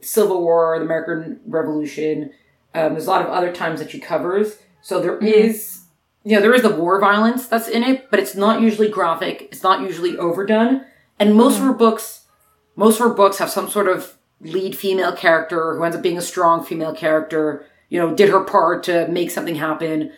Civil 0.00 0.42
War, 0.42 0.78
the 0.78 0.84
American 0.84 1.40
Revolution, 1.46 2.32
um, 2.74 2.92
there's 2.92 3.06
a 3.06 3.10
lot 3.10 3.24
of 3.24 3.28
other 3.28 3.52
times 3.52 3.80
that 3.80 3.90
she 3.90 4.00
covers. 4.00 4.58
So 4.82 5.00
there 5.00 5.18
is, 5.18 5.82
you 6.24 6.34
know, 6.34 6.42
there 6.42 6.54
is 6.54 6.62
the 6.62 6.74
war 6.74 7.00
violence 7.00 7.46
that's 7.46 7.68
in 7.68 7.82
it, 7.82 8.10
but 8.10 8.18
it's 8.18 8.34
not 8.34 8.60
usually 8.60 8.88
graphic. 8.88 9.48
It's 9.52 9.62
not 9.62 9.82
usually 9.82 10.18
overdone. 10.18 10.84
And 11.18 11.36
most 11.36 11.58
of 11.58 11.64
her 11.64 11.72
books, 11.72 12.26
most 12.74 13.00
of 13.00 13.08
her 13.08 13.14
books 13.14 13.38
have 13.38 13.50
some 13.50 13.68
sort 13.68 13.88
of 13.88 14.18
lead 14.40 14.76
female 14.76 15.14
character 15.14 15.76
who 15.76 15.84
ends 15.84 15.96
up 15.96 16.02
being 16.02 16.18
a 16.18 16.22
strong 16.22 16.64
female 16.64 16.94
character, 16.94 17.64
you 17.88 17.98
know, 18.00 18.14
did 18.14 18.28
her 18.28 18.42
part 18.42 18.82
to 18.84 19.06
make 19.08 19.30
something 19.30 19.54
happen. 19.54 20.12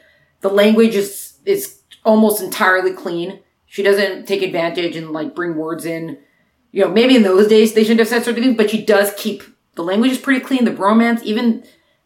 The 0.47 0.55
language 0.55 0.95
is, 0.95 1.39
is 1.45 1.81
almost 2.05 2.41
entirely 2.41 2.93
clean. 2.93 3.41
She 3.67 3.83
doesn't 3.83 4.29
take 4.29 4.43
advantage 4.43 4.95
and 4.95 5.11
like 5.11 5.35
bring 5.35 5.57
words 5.57 5.85
in. 5.85 6.19
You 6.71 6.85
know, 6.85 6.89
maybe 6.89 7.17
in 7.17 7.25
those 7.25 7.49
days 7.49 7.75
they 7.75 7.83
shouldn't 7.83 7.99
have 7.99 8.07
said 8.07 8.23
certain 8.23 8.45
things, 8.45 8.57
but 8.57 8.71
she 8.71 8.85
does 8.85 9.13
keep 9.17 9.43
the 9.75 9.83
language 9.83 10.13
is 10.13 10.19
pretty 10.19 10.39
clean. 10.39 10.65
The 10.65 10.71
romance, 10.71 11.21
even 11.25 11.65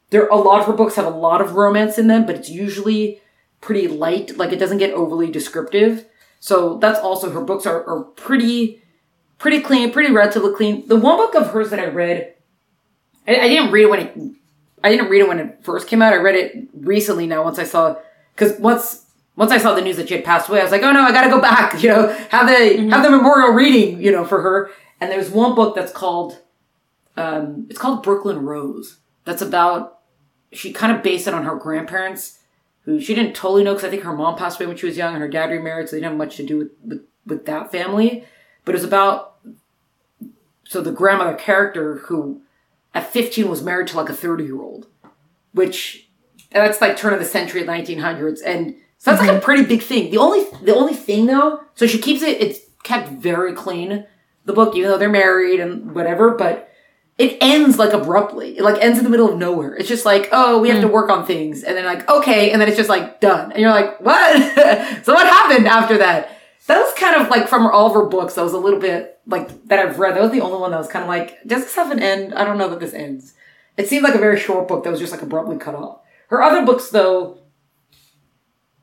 there, 0.09 0.27
a 0.29 0.37
lot 0.37 0.61
of 0.61 0.67
her 0.69 0.73
books 0.73 0.95
have 0.95 1.05
a 1.05 1.11
lot 1.11 1.43
of 1.43 1.53
romance 1.53 1.99
in 1.99 2.07
them, 2.07 2.25
but 2.25 2.35
it's 2.35 2.49
usually 2.49 3.21
pretty 3.61 3.87
light. 3.89 4.39
Like 4.39 4.53
it 4.53 4.59
doesn't 4.59 4.79
get 4.79 4.95
overly 4.95 5.31
descriptive. 5.31 6.07
So 6.39 6.79
that's 6.79 6.99
also 6.99 7.29
her 7.33 7.43
books 7.43 7.67
are, 7.67 7.85
are 7.87 8.05
pretty, 8.05 8.83
pretty 9.37 9.61
clean, 9.61 9.93
pretty 9.93 10.15
relatively 10.15 10.55
clean. 10.55 10.89
The 10.89 10.97
one 10.97 11.19
book 11.19 11.35
of 11.35 11.49
hers 11.49 11.69
that 11.69 11.79
I 11.79 11.89
read, 11.89 12.33
I, 13.29 13.39
I 13.39 13.49
didn't 13.49 13.71
read 13.71 13.83
it 13.83 13.91
when 13.91 14.01
it, 14.01 14.17
I 14.83 14.89
didn't 14.89 15.11
read 15.11 15.21
it 15.21 15.29
when 15.29 15.41
it 15.41 15.63
first 15.63 15.89
came 15.89 16.01
out. 16.01 16.15
I 16.15 16.17
read 16.17 16.37
it 16.37 16.69
recently 16.73 17.27
now 17.27 17.45
once 17.45 17.59
I 17.59 17.65
saw, 17.65 17.97
because 18.35 18.59
once 18.59 19.07
once 19.37 19.53
I 19.53 19.59
saw 19.59 19.75
the 19.75 19.81
news 19.81 19.97
that 19.97 20.09
she 20.09 20.15
had 20.15 20.25
passed 20.25 20.49
away, 20.49 20.61
I 20.61 20.63
was 20.63 20.73
like, 20.73 20.83
oh 20.83 20.93
no, 20.93 21.03
I 21.03 21.13
gotta 21.13 21.31
go 21.31 21.41
back, 21.41 21.83
you 21.83 21.89
know, 21.89 22.09
have 22.31 22.47
the 22.47 22.53
mm-hmm. 22.53 22.91
have 22.91 23.03
the 23.03 23.11
memorial 23.11 23.53
reading, 23.53 24.01
you 24.01 24.13
know, 24.13 24.25
for 24.25 24.43
her. 24.43 24.71
And 25.01 25.11
there's 25.11 25.31
one 25.31 25.55
book 25.55 25.75
that's 25.75 25.93
called 25.93 26.41
um, 27.17 27.67
it's 27.69 27.79
called 27.79 28.03
Brooklyn 28.03 28.45
Rose. 28.45 28.99
That's 29.25 29.43
about 29.43 29.99
she 30.53 30.73
kind 30.73 30.95
of 30.95 31.03
based 31.03 31.27
it 31.27 31.35
on 31.35 31.45
her 31.45 31.57
grandparents, 31.57 32.41
who 32.83 33.01
she 33.01 33.15
didn't 33.15 33.35
totally 33.35 33.65
know 33.65 33.73
because 33.73 33.87
I 33.87 33.91
think 33.91 34.03
her 34.03 34.17
mom 34.17 34.37
passed 34.37 34.61
away 34.61 34.67
when 34.67 34.77
she 34.77 34.87
was 34.87 34.97
young 34.97 35.15
and 35.15 35.23
her 35.23 35.29
dad 35.29 35.51
remarried, 35.51 35.89
so 35.89 35.97
they 35.97 36.01
didn't 36.01 36.13
have 36.13 36.19
much 36.19 36.37
to 36.37 36.47
do 36.47 36.59
with, 36.59 36.71
with, 36.85 37.07
with 37.27 37.47
that 37.47 37.71
family. 37.71 38.25
But 38.65 38.75
it's 38.75 38.85
about 38.85 39.37
so 40.65 40.81
the 40.81 40.93
grandmother 40.93 41.35
character 41.35 41.97
who 41.97 42.43
at 42.95 43.11
15 43.11 43.49
was 43.49 43.63
married 43.63 43.89
to 43.89 43.97
like 43.97 44.09
a 44.09 44.15
30 44.15 44.45
year 44.45 44.61
old, 44.61 44.87
which 45.53 46.09
that's 46.51 46.81
like 46.81 46.97
turn 46.97 47.13
of 47.13 47.19
the 47.21 47.25
century, 47.25 47.63
1900s, 47.63 48.41
and 48.45 48.75
so 48.99 49.11
that's 49.11 49.21
mm-hmm. 49.23 49.29
like 49.29 49.29
a 49.29 49.33
mm-hmm. 49.33 49.45
pretty 49.45 49.65
big 49.65 49.83
thing. 49.83 50.11
The 50.11 50.19
only 50.19 50.45
the 50.63 50.75
only 50.75 50.95
thing 50.95 51.27
though, 51.27 51.61
so 51.75 51.87
she 51.87 51.99
keeps 51.99 52.23
it. 52.23 52.41
It's 52.41 52.61
kept 52.83 53.09
very 53.09 53.55
clean. 53.55 54.07
The 54.45 54.53
book, 54.53 54.75
even 54.75 54.91
though 54.91 54.99
they're 54.99 55.09
married 55.09 55.61
and 55.61 55.95
whatever, 55.95 56.33
but 56.33 56.71
it 57.21 57.37
ends 57.43 57.79
like 57.79 57.93
abruptly. 57.93 58.57
It 58.57 58.63
like 58.63 58.83
ends 58.83 58.97
in 58.97 59.05
the 59.05 59.11
middle 59.11 59.29
of 59.29 59.37
nowhere. 59.37 59.77
It's 59.77 59.89
just 59.89 60.07
like, 60.07 60.31
oh, 60.33 60.59
we 60.59 60.71
have 60.71 60.79
mm. 60.79 60.87
to 60.87 60.89
work 60.89 61.11
on 61.11 61.27
things. 61.27 61.63
And 61.63 61.77
then 61.77 61.85
like, 61.85 62.09
okay. 62.09 62.51
And 62.51 62.59
then 62.59 62.67
it's 62.67 62.79
just 62.79 62.89
like 62.89 63.21
done. 63.21 63.53
And 63.53 63.61
you're 63.61 63.71
like, 63.71 64.01
what? 64.01 64.37
so 65.05 65.13
what 65.13 65.27
happened 65.27 65.69
after 65.69 65.99
that? 65.99 66.31
That 66.67 66.81
was 66.81 66.95
kind 66.95 67.21
of 67.21 67.29
like 67.29 67.47
from 67.47 67.67
all 67.67 67.89
of 67.89 67.93
her 67.93 68.07
books. 68.07 68.35
That 68.35 68.43
was 68.43 68.55
a 68.55 68.59
little 68.59 68.81
bit 68.81 69.19
like 69.27 69.67
that 69.67 69.79
I've 69.79 69.99
read. 69.99 70.17
That 70.17 70.23
was 70.23 70.31
the 70.31 70.41
only 70.41 70.59
one 70.59 70.71
that 70.71 70.79
was 70.79 70.89
kind 70.89 71.03
of 71.03 71.09
like, 71.09 71.43
does 71.47 71.63
this 71.65 71.75
have 71.75 71.91
an 71.91 72.01
end? 72.01 72.33
I 72.35 72.45
don't 72.45 72.57
know 72.57 72.71
that 72.71 72.81
this 72.81 72.95
ends. 72.95 73.35
It 73.77 73.87
seemed 73.87 74.05
like 74.05 74.15
a 74.15 74.19
very 74.19 74.41
short 74.41 74.67
book 74.67 74.85
that 74.85 74.91
was 74.91 75.01
just 75.01 75.13
like 75.13 75.21
abruptly 75.21 75.59
cut 75.59 75.75
off. 75.75 76.01
Her 76.31 76.43
other 76.43 76.65
books 76.65 76.89
though 76.89 77.39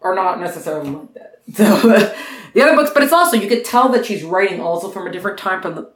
are 0.01 0.13
not 0.13 0.39
necessarily 0.39 0.89
like 0.89 1.13
that. 1.15 1.33
So 1.55 2.13
the 2.53 2.61
other 2.61 2.75
books, 2.75 2.91
but 2.93 3.03
it's 3.03 3.13
also, 3.13 3.37
you 3.37 3.47
could 3.47 3.63
tell 3.63 3.89
that 3.89 4.05
she's 4.05 4.23
writing 4.23 4.59
also 4.59 4.89
from 4.89 5.07
a 5.07 5.11
different 5.11 5.37
time 5.37 5.61
from 5.61 5.75
the, 5.75 5.91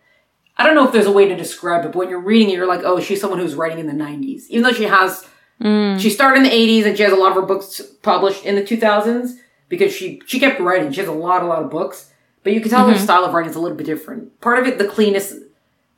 I 0.58 0.66
don't 0.66 0.76
know 0.76 0.86
if 0.86 0.94
there's 0.94 1.08
a 1.08 1.12
way 1.12 1.28
to 1.28 1.36
describe 1.36 1.84
it, 1.84 1.92
but 1.92 1.98
when 1.98 2.10
you're 2.10 2.22
reading 2.22 2.50
it, 2.50 2.54
you're 2.54 2.68
like, 2.68 2.84
oh, 2.84 3.00
she's 3.00 3.20
someone 3.20 3.40
who's 3.40 3.56
writing 3.56 3.80
in 3.80 3.88
the 3.88 4.04
90s. 4.04 4.48
Even 4.48 4.64
though 4.64 4.72
she 4.72 4.84
has, 4.84 5.28
mm. 5.60 6.00
she 6.00 6.10
started 6.10 6.38
in 6.38 6.44
the 6.44 6.50
80s 6.50 6.86
and 6.86 6.96
she 6.96 7.04
has 7.04 7.12
a 7.12 7.16
lot 7.16 7.32
of 7.32 7.36
her 7.36 7.42
books 7.42 7.82
published 8.02 8.46
in 8.46 8.56
the 8.56 8.62
2000s 8.62 9.38
because 9.68 9.94
she, 9.94 10.22
she 10.26 10.40
kept 10.40 10.62
writing. 10.62 10.92
She 10.92 11.02
has 11.02 11.10
a 11.10 11.14
lot, 11.14 11.44
a 11.44 11.48
lot 11.48 11.64
of 11.64 11.70
books. 11.70 12.12
But 12.44 12.54
you 12.54 12.62
can 12.62 12.70
tell 12.70 12.86
mm-hmm. 12.86 12.94
her 12.94 13.00
style 13.00 13.26
of 13.26 13.34
writing 13.34 13.50
is 13.50 13.56
a 13.56 13.60
little 13.60 13.78
bit 13.78 13.86
different. 13.86 14.40
Part 14.40 14.60
of 14.60 14.68
it, 14.68 14.78
the 14.78 14.88
cleanness, 14.88 15.36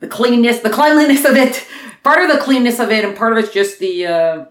the 0.00 0.08
cleanness, 0.08 0.60
the 0.60 0.70
cleanliness 0.70 1.24
of 1.24 1.36
it. 1.36 1.66
Part 2.02 2.22
of 2.22 2.36
the 2.36 2.42
cleanness 2.42 2.80
of 2.80 2.90
it, 2.90 3.02
and 3.02 3.16
part 3.16 3.32
of 3.32 3.38
it's 3.38 3.50
just 3.50 3.78
the, 3.78 4.06
uh, 4.06 4.44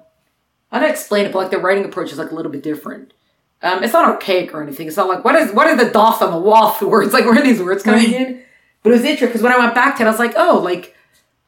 I 0.74 0.80
don't 0.80 0.90
explain 0.90 1.26
it, 1.26 1.32
but 1.32 1.40
like 1.40 1.52
the 1.52 1.60
writing 1.60 1.86
approach 1.86 2.12
is 2.12 2.18
like 2.18 2.32
a 2.32 2.36
little 2.36 2.52
bit 2.52 2.64
different. 2.64 3.14
Um, 3.62 3.84
it's 3.84 3.94
not 3.94 4.06
archaic 4.06 4.54
or 4.54 4.62
anything. 4.62 4.88
It's 4.88 4.98
not 4.98 5.08
like, 5.08 5.24
what 5.24 5.36
is, 5.36 5.54
what 5.54 5.68
is 5.68 5.78
the 5.78 5.90
doth 5.90 6.22
on 6.22 6.32
the 6.32 6.40
wall 6.40 6.76
words? 6.82 7.14
Like, 7.14 7.24
where 7.24 7.40
are 7.40 7.44
these 7.44 7.62
words 7.62 7.84
coming 7.84 8.12
right. 8.12 8.28
in? 8.28 8.44
But 8.82 8.90
it 8.90 8.94
was 8.94 9.04
interesting 9.04 9.30
because 9.30 9.42
when 9.42 9.54
I 9.54 9.58
went 9.58 9.74
back 9.74 9.96
to 9.98 10.04
it, 10.04 10.08
I 10.08 10.10
was 10.10 10.20
like, 10.20 10.34
oh, 10.36 10.60
like 10.60 10.96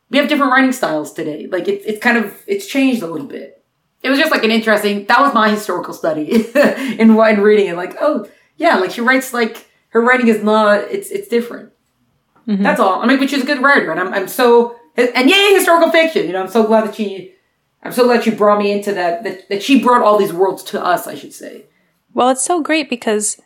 we 0.10 0.18
have 0.18 0.30
different 0.30 0.52
writing 0.52 0.72
styles 0.72 1.12
today. 1.12 1.48
Like 1.48 1.68
it's 1.68 1.86
it's 1.86 2.00
kind 2.00 2.18
of 2.18 2.42
it's 2.48 2.66
changed 2.66 3.02
a 3.02 3.08
little 3.08 3.28
bit. 3.28 3.62
It 4.02 4.10
was 4.10 4.20
just 4.20 4.32
like 4.32 4.44
an 4.44 4.52
interesting. 4.52 5.06
That 5.08 5.20
was 5.20 5.34
my 5.34 5.50
historical 5.50 5.94
study 5.94 6.48
in 6.56 7.18
in 7.18 7.42
reading 7.42 7.68
it. 7.68 7.76
Like 7.76 7.96
oh 8.00 8.28
yeah, 8.56 8.78
like 8.78 8.92
she 8.92 9.02
writes 9.02 9.34
like 9.34 9.70
her 9.90 10.02
writing 10.02 10.30
is 10.30 10.44
not 10.44 10.84
it's 10.84 11.10
it's 11.10 11.28
different. 11.28 11.74
Mm-hmm. 12.48 12.64
That's 12.64 12.80
all. 12.80 13.02
I 13.02 13.08
mean, 13.08 13.20
but 13.20 13.30
she's 13.30 13.44
a 13.44 13.46
good 13.46 13.62
writer, 13.62 13.92
and 13.92 14.00
I'm 14.00 14.14
I'm 14.14 14.28
so 14.28 14.78
and 14.96 15.30
yay 15.30 15.54
historical 15.54 15.92
fiction. 15.92 16.28
You 16.28 16.34
know, 16.34 16.42
I'm 16.42 16.50
so 16.50 16.66
glad 16.66 16.88
that 16.88 16.96
she. 16.96 17.34
I'm 17.86 17.94
so 17.94 18.06
glad 18.06 18.24
she 18.24 18.32
brought 18.32 18.58
me 18.58 18.72
into 18.72 18.92
that, 18.94 19.24
that, 19.24 19.48
that 19.48 19.62
she 19.62 19.80
brought 19.80 20.02
all 20.02 20.18
these 20.18 20.34
worlds 20.34 20.64
to 20.64 20.84
us, 20.84 21.06
I 21.06 21.14
should 21.14 21.34
say. 21.34 21.66
Well, 22.16 22.30
it's 22.30 22.44
so 22.44 22.64
great 22.64 22.90
because 22.90 23.40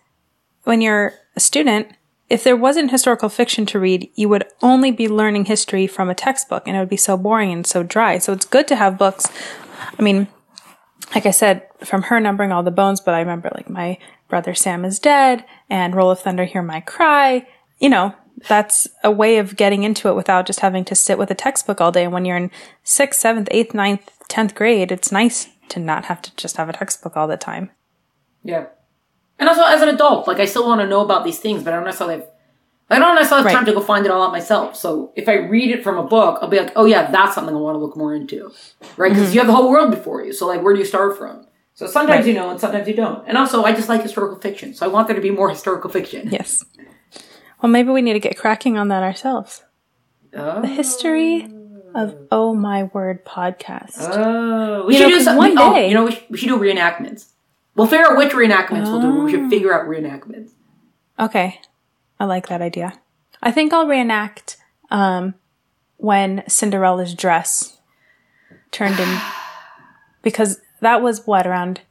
when 0.63 0.79
you're 0.79 1.13
a 1.35 1.41
student, 1.41 1.89
if 2.29 2.45
there 2.45 2.55
wasn't 2.55 2.91
historical 2.91 3.27
fiction 3.27 3.65
to 3.65 3.79
read, 3.79 4.09
you 4.15 4.29
would 4.29 4.45
only 4.61 4.91
be 4.91 5.09
learning 5.09 5.45
history 5.45 5.87
from 5.87 6.09
a 6.09 6.15
textbook 6.15 6.63
and 6.65 6.77
it 6.77 6.79
would 6.79 6.89
be 6.89 6.95
so 6.95 7.17
boring 7.17 7.51
and 7.51 7.67
so 7.67 7.83
dry. 7.83 8.17
So 8.17 8.31
it's 8.31 8.45
good 8.45 8.65
to 8.69 8.77
have 8.77 8.97
books. 8.97 9.27
I 9.97 10.01
mean, 10.01 10.29
like 11.13 11.25
I 11.25 11.31
said, 11.31 11.67
from 11.83 12.03
her 12.03 12.21
numbering 12.21 12.53
all 12.53 12.63
the 12.63 12.71
bones, 12.71 13.01
but 13.01 13.15
I 13.15 13.19
remember 13.19 13.51
like 13.53 13.69
my 13.69 13.97
brother 14.29 14.53
Sam 14.53 14.85
is 14.85 14.99
dead 14.99 15.43
and 15.69 15.95
Roll 15.95 16.11
of 16.11 16.19
Thunder, 16.21 16.45
Hear 16.45 16.61
My 16.61 16.79
Cry. 16.79 17.45
You 17.79 17.89
know, 17.89 18.15
that's 18.47 18.87
a 19.03 19.11
way 19.11 19.37
of 19.37 19.57
getting 19.57 19.83
into 19.83 20.07
it 20.07 20.15
without 20.15 20.45
just 20.45 20.61
having 20.61 20.85
to 20.85 20.95
sit 20.95 21.17
with 21.17 21.29
a 21.29 21.35
textbook 21.35 21.81
all 21.81 21.91
day. 21.91 22.05
And 22.05 22.13
when 22.13 22.23
you're 22.23 22.37
in 22.37 22.51
sixth, 22.83 23.19
seventh, 23.19 23.49
eighth, 23.51 23.73
ninth, 23.73 24.09
tenth 24.29 24.55
grade, 24.55 24.91
it's 24.91 25.11
nice 25.11 25.49
to 25.69 25.79
not 25.79 26.05
have 26.05 26.21
to 26.21 26.35
just 26.35 26.57
have 26.57 26.69
a 26.69 26.73
textbook 26.73 27.17
all 27.17 27.27
the 27.27 27.37
time. 27.37 27.71
Yeah. 28.43 28.67
And 29.37 29.47
also 29.49 29.63
as 29.63 29.81
an 29.81 29.89
adult, 29.89 30.27
like 30.27 30.39
I 30.39 30.45
still 30.45 30.65
want 30.65 30.81
to 30.81 30.87
know 30.87 31.01
about 31.01 31.23
these 31.23 31.39
things, 31.39 31.63
but 31.63 31.73
I 31.73 31.77
don't 31.77 31.85
necessarily 31.85 32.17
have 32.17 32.27
I 32.91 32.97
don't 32.97 33.13
necessarily 33.15 33.43
have 33.43 33.53
right. 33.53 33.53
time 33.53 33.65
to 33.65 33.73
go 33.73 33.81
find 33.81 34.05
it 34.05 34.11
all 34.11 34.23
out 34.23 34.31
myself. 34.31 34.75
So 34.75 35.13
if 35.15 35.29
I 35.29 35.35
read 35.35 35.69
it 35.69 35.83
from 35.83 35.99
a 35.99 36.03
book, 36.03 36.39
I'll 36.41 36.49
be 36.49 36.59
like, 36.59 36.71
oh 36.75 36.85
yeah, 36.85 37.11
that's 37.11 37.35
something 37.35 37.55
I 37.55 37.59
want 37.59 37.75
to 37.75 37.79
look 37.79 37.95
more 37.95 38.15
into. 38.15 38.51
Right? 38.97 39.09
Because 39.09 39.25
mm-hmm. 39.25 39.33
you 39.33 39.39
have 39.41 39.47
the 39.47 39.53
whole 39.53 39.69
world 39.69 39.91
before 39.91 40.23
you. 40.23 40.33
So 40.33 40.47
like 40.47 40.63
where 40.63 40.73
do 40.73 40.79
you 40.79 40.85
start 40.85 41.17
from? 41.17 41.45
So 41.75 41.87
sometimes 41.87 42.25
right. 42.25 42.27
you 42.27 42.33
know 42.33 42.49
and 42.49 42.59
sometimes 42.59 42.87
you 42.87 42.95
don't. 42.95 43.27
And 43.27 43.37
also 43.37 43.63
I 43.63 43.73
just 43.73 43.89
like 43.89 44.01
historical 44.01 44.39
fiction. 44.39 44.73
So 44.73 44.85
I 44.85 44.89
want 44.89 45.07
there 45.07 45.15
to 45.15 45.21
be 45.21 45.31
more 45.31 45.49
historical 45.49 45.89
fiction. 45.89 46.29
Yes. 46.31 46.65
Well 47.61 47.71
maybe 47.71 47.89
we 47.91 48.01
need 48.01 48.13
to 48.13 48.19
get 48.19 48.37
cracking 48.37 48.77
on 48.77 48.87
that 48.87 49.03
ourselves. 49.03 49.63
Oh. 50.33 50.61
The 50.61 50.67
history 50.67 51.47
of 51.95 52.15
Oh 52.31 52.53
My 52.53 52.83
Word 52.83 53.25
podcast. 53.25 53.97
Oh, 53.99 54.85
we 54.85 54.93
you 54.93 54.99
should 54.99 55.09
know, 55.09 55.17
do 55.17 55.23
some, 55.23 55.37
one 55.37 55.57
oh, 55.57 55.73
day. 55.73 55.85
Oh, 55.85 55.87
you 55.87 55.93
know, 55.93 56.05
we 56.05 56.11
should, 56.11 56.29
we 56.29 56.37
should 56.37 56.49
do 56.49 56.57
reenactments. 56.57 57.27
We'll 57.75 57.87
figure 57.87 58.07
out 58.07 58.17
which 58.17 58.31
reenactments 58.31 58.87
oh. 58.87 58.97
we'll 58.97 59.01
do. 59.01 59.23
We 59.23 59.31
should 59.31 59.41
oh. 59.41 59.49
figure 59.49 59.73
out 59.73 59.87
reenactments. 59.87 60.51
Okay. 61.19 61.61
I 62.19 62.25
like 62.25 62.47
that 62.47 62.61
idea. 62.61 62.93
I 63.41 63.51
think 63.51 63.73
I'll 63.73 63.87
reenact 63.87 64.57
um, 64.91 65.35
when 65.97 66.43
Cinderella's 66.47 67.13
dress 67.13 67.77
turned 68.71 68.99
in 68.99 69.19
because 70.21 70.59
that 70.81 71.01
was 71.01 71.25
what 71.25 71.45
around 71.45 71.81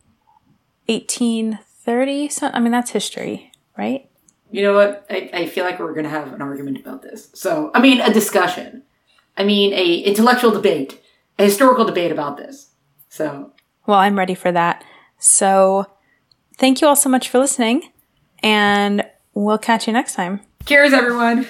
1830 0.87 2.29
so, 2.29 2.51
i 2.53 2.61
mean 2.61 2.73
that's 2.73 2.91
history 2.91 3.53
right 3.77 4.09
you 4.51 4.63
know 4.63 4.75
what 4.75 5.07
I, 5.11 5.31
I 5.33 5.47
feel 5.47 5.65
like 5.65 5.79
we're 5.79 5.93
going 5.93 6.05
to 6.05 6.11
have 6.11 6.33
an 6.33 6.41
argument 6.41 6.79
about 6.79 7.03
this 7.03 7.31
so 7.35 7.71
i 7.75 7.81
mean 7.81 8.01
a 8.01 8.13
discussion 8.13 8.83
i 9.39 9.45
mean 9.45 9.73
a 9.73 10.01
intellectual 10.01 10.51
debate 10.51 11.01
a 11.39 11.45
historical 11.45 11.85
debate 11.85 12.13
about 12.13 12.37
this 12.37 12.73
so 13.09 13.53
well 13.87 13.99
i'm 13.99 14.19
ready 14.19 14.35
for 14.35 14.53
that 14.53 14.85
so 15.19 15.87
thank 16.59 16.81
you 16.81 16.89
all 16.89 16.97
so 16.97 17.09
much 17.09 17.29
for 17.29 17.39
listening. 17.39 17.91
And 18.43 19.05
we'll 19.35 19.59
catch 19.59 19.87
you 19.87 19.93
next 19.93 20.15
time. 20.15 20.41
Cheers, 20.67 20.93
everyone. 20.93 21.47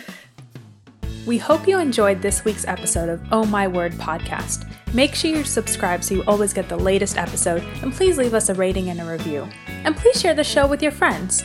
We 1.26 1.38
hope 1.38 1.68
you 1.68 1.78
enjoyed 1.78 2.22
this 2.22 2.44
week's 2.44 2.66
episode 2.66 3.08
of 3.08 3.20
Oh 3.30 3.44
My 3.44 3.66
Word 3.68 3.92
podcast. 3.92 4.66
Make 4.94 5.14
sure 5.14 5.30
you 5.30 5.44
subscribe 5.44 6.02
so 6.02 6.14
you 6.14 6.24
always 6.26 6.54
get 6.54 6.70
the 6.70 6.78
latest 6.78 7.18
episode, 7.18 7.62
and 7.82 7.92
please 7.92 8.16
leave 8.16 8.32
us 8.32 8.48
a 8.48 8.54
rating 8.54 8.88
and 8.88 9.00
a 9.00 9.04
review. 9.04 9.46
And 9.66 9.94
please 9.94 10.18
share 10.18 10.32
the 10.32 10.44
show 10.44 10.66
with 10.66 10.82
your 10.82 10.92
friends. 10.92 11.44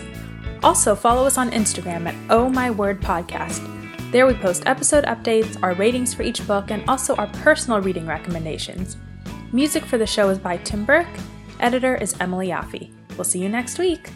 Also, 0.64 0.96
follow 0.96 1.26
us 1.26 1.38
on 1.38 1.52
Instagram 1.52 2.08
at 2.08 2.16
Oh 2.30 2.48
My 2.48 2.72
Word 2.72 3.02
Podcast. 3.02 3.83
There 4.14 4.28
we 4.28 4.36
post 4.36 4.62
episode 4.68 5.06
updates, 5.06 5.58
our 5.64 5.74
ratings 5.74 6.14
for 6.14 6.22
each 6.22 6.46
book, 6.46 6.70
and 6.70 6.88
also 6.88 7.16
our 7.16 7.26
personal 7.42 7.82
reading 7.82 8.06
recommendations. 8.06 8.96
Music 9.52 9.84
for 9.84 9.98
the 9.98 10.06
show 10.06 10.30
is 10.30 10.38
by 10.38 10.58
Tim 10.58 10.86
Burke, 10.86 11.08
Editor 11.60 11.96
is 11.96 12.16
Emily 12.20 12.50
Yaffe. 12.50 12.92
We'll 13.18 13.24
see 13.24 13.40
you 13.40 13.50
next 13.50 13.80
week. 13.80 14.12